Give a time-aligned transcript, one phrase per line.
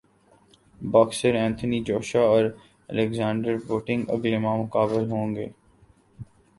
[0.81, 2.43] boxer Anthony Joshua اور
[2.89, 5.47] Alexander Povetkin اگلے ماہ مقابل ہوں گے